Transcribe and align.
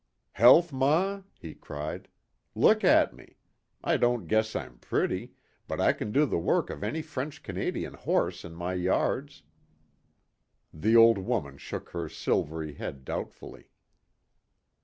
"Health, 0.31 0.73
ma?" 0.73 1.21
he 1.39 1.53
cried. 1.53 2.07
"Look 2.55 2.83
at 2.83 3.13
me. 3.13 3.37
I 3.83 3.97
don't 3.97 4.25
guess 4.25 4.55
I'm 4.55 4.79
pretty, 4.79 5.33
but 5.67 5.79
I 5.79 5.93
can 5.93 6.11
do 6.11 6.25
the 6.25 6.39
work 6.39 6.71
of 6.71 6.83
any 6.83 7.03
French 7.03 7.43
Canadian 7.43 7.93
horse 7.93 8.43
in 8.43 8.55
my 8.55 8.73
yards." 8.73 9.43
The 10.73 10.95
old 10.95 11.19
woman 11.19 11.59
shook 11.59 11.89
her 11.89 12.09
silvery 12.09 12.73
head 12.73 13.05
doubtfully. 13.05 13.69